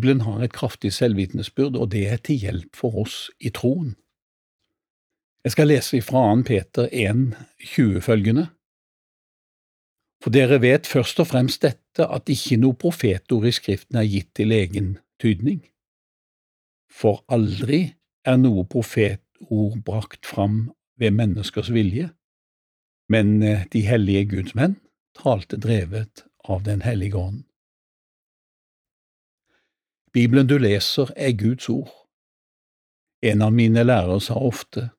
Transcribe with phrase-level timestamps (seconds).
[0.00, 3.98] Bibelen har et kraftig selvvitnesbyrd, og det er til hjelp for oss i troen.
[5.44, 6.44] Jeg skal lese fra 2.
[6.48, 7.36] Peter 1,
[7.74, 8.46] 20 følgende.
[10.24, 14.30] For dere vet først og fremst dette, at ikke noe profetord i Skriften er gitt
[14.40, 15.60] til egen tydning.
[16.88, 17.82] For aldri
[18.24, 22.08] er noe profetord brakt fram ved menneskers vilje,
[23.12, 23.36] men
[23.68, 24.80] de hellige Guds menn
[25.12, 27.44] talte drevet av Den hellige ånd.
[30.12, 31.92] Bibelen du leser er Guds ord.
[33.22, 34.90] En av mine lærere sa ofte,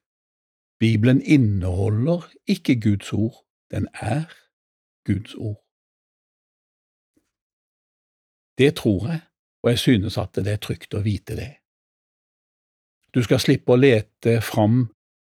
[0.79, 4.23] Bibelen inneholder ikke Guds ord, den er
[5.05, 5.59] Guds ord.
[8.57, 9.21] Det tror jeg,
[9.63, 11.51] og jeg synes at det er trygt å vite det.
[13.13, 14.85] Du skal slippe å lete fram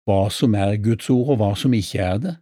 [0.10, 2.36] hva som er Guds ord og hva som ikke er det.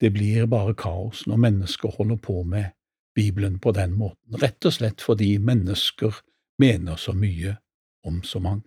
[0.00, 2.72] Det blir bare kaos når mennesker holder på med
[3.14, 6.14] Bibelen på den måten, rett og slett fordi mennesker
[6.58, 7.56] mener så mye
[8.04, 8.66] om så mangt.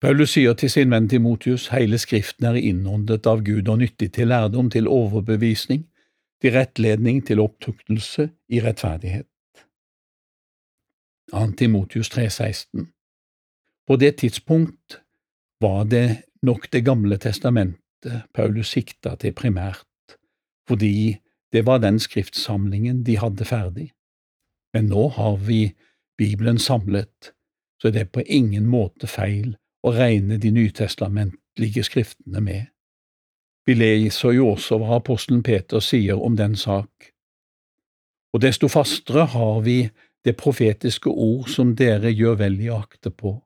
[0.00, 4.30] Paulus sier til sin venn Timotius hele Skriften er innåndet av Gud og nyttig til
[4.32, 5.84] lærdom, til overbevisning,
[6.40, 9.28] til rettledning, til opptuktelse i rettferdighet.
[11.30, 11.44] 2.
[11.60, 12.86] Timotius 3,16
[13.86, 15.00] På det tidspunkt
[15.60, 19.84] var det nok Det gamle testamentet Paulus sikta til primært,
[20.68, 21.20] fordi
[21.52, 23.90] det var den skriftsamlingen de hadde ferdig.
[24.74, 25.74] Men nå har vi
[26.18, 27.32] Bibelen samlet,
[27.82, 32.68] så det er på ingen måte feil å regne de nytestamentlige skriftene med.
[33.66, 37.10] Vi leser jo også hva apostelen Peter sier om den sak.
[38.34, 39.82] Og desto fastere har vi
[40.24, 43.38] det profetiske ord som dere gjør vel i å akte på.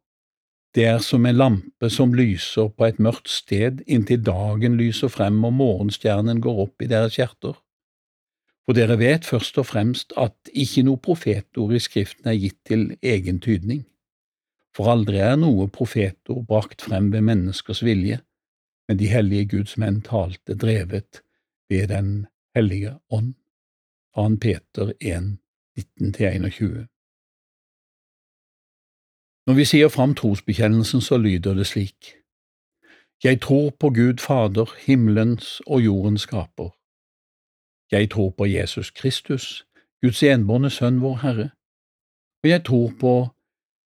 [0.74, 5.38] Det er som en lampe som lyser på et mørkt sted inntil dagen lyser frem
[5.46, 7.54] og morgenstjernen går opp i deres hjerter.
[8.64, 12.94] For dere vet først og fremst at ikke noe profetord i Skriften er gitt til
[13.02, 13.84] egen tydning
[14.74, 18.18] for aldri er noe profetord brakt frem ved menneskers vilje,
[18.88, 21.22] men de hellige Guds menn talte drevet
[21.70, 22.26] ved Den
[22.56, 23.34] hellige ånd.
[24.16, 24.36] 2.
[24.42, 25.38] Peter 1,
[25.78, 26.84] 19–21
[29.46, 32.14] Når vi sier fram trosbekjennelsen, så lyder det slik.
[33.24, 36.70] Jeg tror på Gud Fader, himmelens og jordens skaper.
[37.92, 39.66] Jeg tror på Jesus Kristus,
[40.02, 41.50] Guds enbårne Sønn, vår Herre,
[42.44, 43.14] og jeg tror på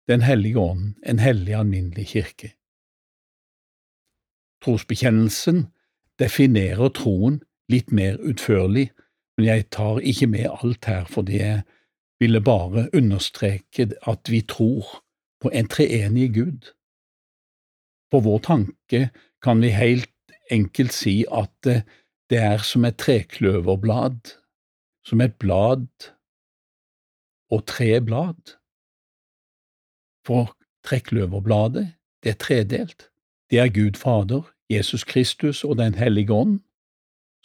[0.07, 2.53] den hellige ånd, en hellig alminnelig kirke.
[4.61, 5.67] Trosbekjennelsen
[6.19, 8.91] definerer troen litt mer utførlig,
[9.37, 11.63] men jeg tar ikke med alt her fordi jeg
[12.21, 15.01] ville bare understreke at vi tror
[15.41, 16.71] på en treenig Gud.
[18.11, 19.09] På vår tanke
[19.43, 20.11] kan vi helt
[20.51, 21.69] enkelt si at
[22.29, 24.19] det er som et trekløverblad,
[25.05, 25.87] som et blad
[27.51, 28.57] og tre blad.
[30.25, 31.93] For trekløverbladet,
[32.23, 33.09] det er tredelt.
[33.49, 36.59] Det er Gud Fader, Jesus Kristus og Den hellige ånd,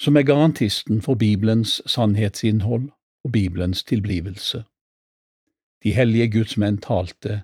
[0.01, 2.91] som er garantisten for Bibelens sannhetsinnhold
[3.25, 4.65] og Bibelens tilblivelse.
[5.83, 7.43] De hellige gudsmenn talte,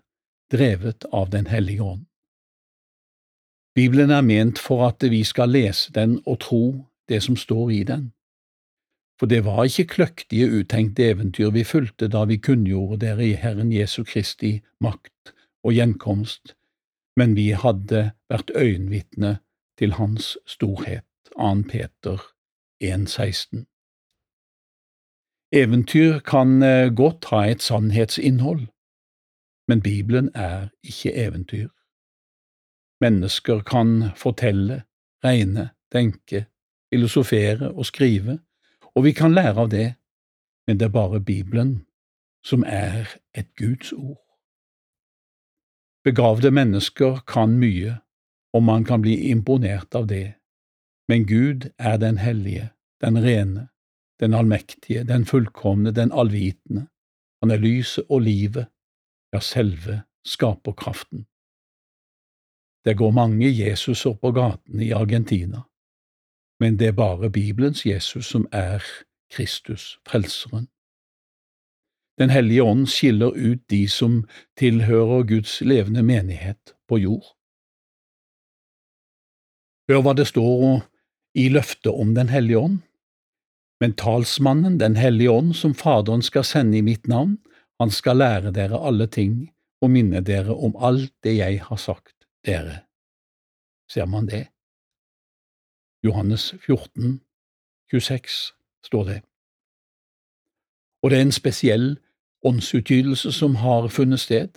[0.53, 2.07] drevet av Den hellige ånd.
[3.75, 7.83] Bibelen er ment for at vi skal lese den og tro det som står i
[7.83, 8.13] den.
[9.21, 13.73] For det var ikke kløktige, uttenkte eventyr vi fulgte da vi kunngjorde dere i Herren
[13.73, 15.33] Jesu Kristi makt
[15.65, 16.55] og gjenkomst,
[17.17, 19.39] men vi hadde vært øyenvitne
[19.79, 21.05] til Hans storhet.
[21.37, 21.55] 2.
[21.69, 22.23] Peter
[22.85, 23.65] 1,16
[25.53, 28.67] Eventyr kan eh, godt ha et sannhetsinnhold,
[29.69, 31.69] men Bibelen er ikke eventyr.
[33.01, 34.83] Mennesker kan fortelle,
[35.25, 36.47] regne, tenke,
[36.95, 38.39] filosofere og skrive,
[38.97, 39.95] og vi kan lære av det,
[40.67, 41.87] men det er bare Bibelen
[42.45, 44.23] som er et Guds ord.
[46.05, 47.99] Begravde mennesker kan mye,
[48.55, 50.35] og man kan bli imponert av det,
[51.09, 52.71] men Gud er den hellige,
[53.03, 53.69] den rene,
[54.21, 56.87] den allmektige, den fullkomne, den allvitende.
[57.43, 58.67] Han er lyset og livet,
[59.33, 61.27] ja, selve skaperkraften.
[62.87, 65.67] Det går mange Jesuser på gatene i Argentina
[66.61, 68.83] men det er bare Bibelens Jesus som er
[69.33, 70.69] Kristus, Frelseren.
[72.19, 74.23] Den hellige ånd skiller ut de som
[74.57, 77.27] tilhører Guds levende menighet på jord.
[79.91, 80.81] Hør hva det står
[81.37, 82.79] i løftet om Den hellige ånd.
[83.81, 87.37] Men talsmannen, Den hellige ånd, som Faderen skal sende i mitt navn,
[87.81, 89.53] han skal lære dere alle ting
[89.83, 92.87] og minne dere om alt det jeg har sagt dere.
[93.93, 94.47] Ser man det?
[96.05, 97.21] Johannes 14,
[97.91, 98.53] 26
[98.85, 99.23] står det.
[101.03, 101.97] Og det er en spesiell
[102.45, 104.49] åndsutgytelse som har funnet sted.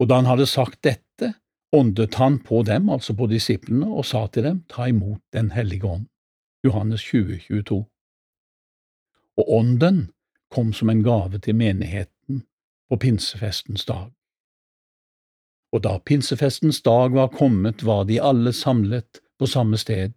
[0.00, 1.34] Og da han hadde sagt dette,
[1.72, 5.86] åndet han på dem, altså på disiplene, og sa til dem, ta imot Den hellige
[5.86, 6.06] ånd.
[6.64, 7.84] Johannes 20, 22.
[9.36, 10.10] Og ånden
[10.50, 12.44] kom som en gave til menigheten
[12.88, 14.12] på pinsefestens dag.
[15.72, 20.12] Og da pinsefestens dag var kommet, var de alle samlet på samme sted.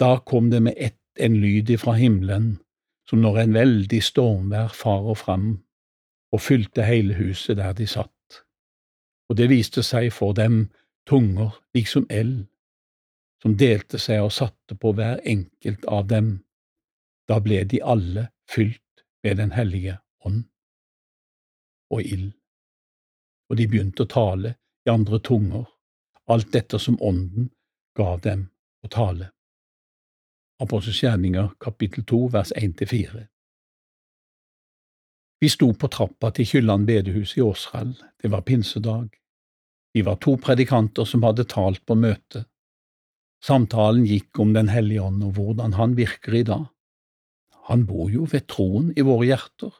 [0.00, 2.58] Da kom det med ett en lyd ifra himmelen,
[3.08, 5.48] som når en veldig stormvær farer fram
[6.32, 8.44] og fylte hele huset der de satt.
[9.28, 10.68] Og det viste seg for dem
[11.08, 12.46] tunger liksom eld,
[13.42, 16.32] som delte seg og satte på hver enkelt av dem.
[17.28, 20.44] Da ble de alle fylt med Den hellige ånd
[21.90, 22.32] og ild,
[23.50, 24.54] og de begynte å tale
[24.86, 25.66] i andre tunger,
[26.30, 27.50] alt dette som Ånden
[28.00, 28.48] gav dem
[28.84, 29.30] å tale.
[30.60, 31.00] Apostels
[31.60, 33.26] kapittel 2 vers 1–4.
[35.40, 39.08] Vi sto på trappa til Kylland bedehus i Åsrall, det var pinsedag.
[39.94, 42.44] Vi var to predikanter som hadde talt på møtet.
[43.40, 46.66] Samtalen gikk om Den hellige ånd og hvordan han virker i dag.
[47.70, 49.72] Han bor jo ved troen i våre hjerter,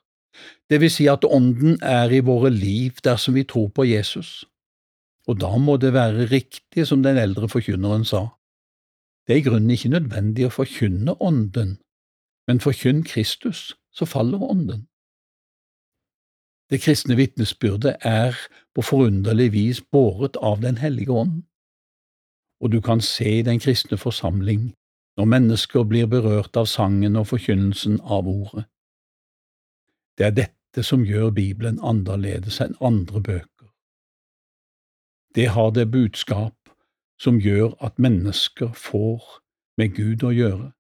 [0.71, 4.45] det vil si at Ånden er i våre liv dersom vi tror på Jesus,
[5.31, 8.27] og da må det være riktig som den eldre forkynneren sa.
[9.27, 11.77] Det er i grunnen ikke nødvendig å forkynne Ånden,
[12.51, 14.89] men forkynn Kristus, så faller Ånden.
[16.71, 18.35] Det kristne vitnesbyrdet er
[18.75, 21.43] på forunderlig vis båret av Den hellige ånd,
[22.61, 24.73] og du kan se i den kristne forsamling
[25.19, 28.67] når mennesker blir berørt av sangen og forkynnelsen av ordet.
[30.19, 33.50] Det er dette som gjør Bibelen annerledes enn andre bøker.
[35.35, 36.55] Det har det budskap
[37.21, 39.23] som gjør at mennesker får
[39.79, 40.73] med Gud å gjøre.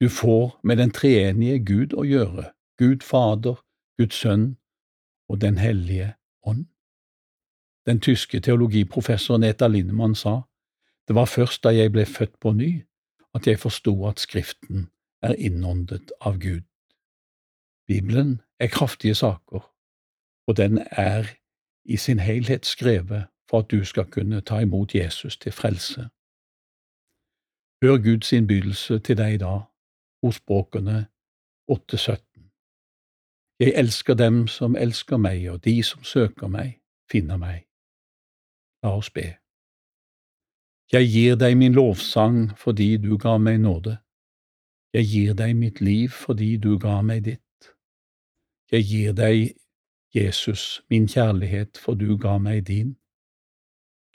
[0.00, 3.56] Du får med den treenige Gud å gjøre, Gud Fader,
[3.98, 4.56] Guds Sønn
[5.28, 6.66] og Den hellige ånd.
[7.86, 10.42] Den tyske teologiprofessoren Eta Lindemann sa,
[11.08, 12.84] det var først da jeg ble født på ny
[13.34, 14.90] at jeg forsto at Skriften
[15.22, 16.68] er innåndet av Gud.
[17.88, 19.64] Bibelen er kraftige saker,
[20.46, 21.32] og den er
[21.84, 26.08] i sin helhet skrevet for at du skal kunne ta imot Jesus til frelse.
[27.82, 29.54] Hør Guds innbydelse til deg da,
[30.22, 31.06] ordspråkene
[31.68, 32.50] 817.
[33.60, 36.80] Jeg elsker dem som elsker meg, og de som søker meg,
[37.10, 37.64] finner meg.
[38.82, 39.36] La oss be.
[40.92, 43.98] Jeg gir deg min lovsang fordi du ga meg nåde.
[44.92, 47.74] Jeg gir deg mitt liv fordi du ga meg ditt.
[48.72, 49.56] Jeg gir deg,
[50.14, 52.96] Jesus, min kjærlighet for du ga meg din.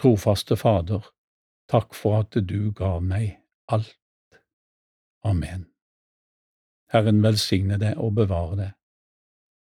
[0.04, 1.06] Trofaste Fader,
[1.72, 3.38] takk for at du ga meg
[3.72, 3.96] alt.
[5.24, 5.70] Amen.
[6.92, 8.74] Herren velsigne deg og bevare deg.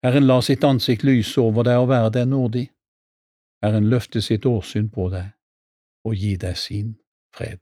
[0.00, 2.62] Herren la sitt ansikt lyse over deg og være deg nådig.
[3.60, 5.28] Herren løfte sitt åsyn på deg
[6.08, 6.94] og gi deg sin
[7.37, 7.60] fred.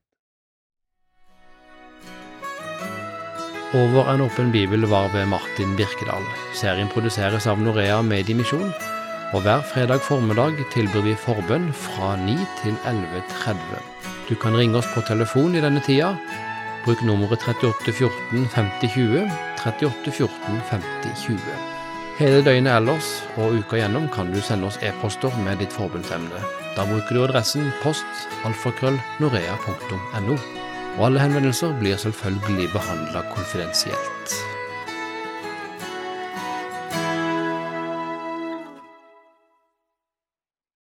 [3.75, 6.23] Over en åpen bibel var ved Martin Birkedal.
[6.55, 8.71] Serien produseres av Norea Mediemisjon,
[9.33, 13.81] og hver fredag formiddag tilbyr vi forbønn fra 9 til 11.30.
[14.29, 16.15] Du kan ringe oss på telefon i denne tida.
[16.85, 19.27] Bruk nummeret 38 14 50 20,
[19.67, 21.39] 38 14 50 20.
[22.19, 26.43] Hele døgnet ellers og uka gjennom kan du sende oss e-poster med ditt forbundsemne.
[26.77, 30.39] Da bruker du adressen post alfakrøll norea.no.
[30.99, 34.58] Og alle henvendelser blir selvfølgelig behandla konfidensielt.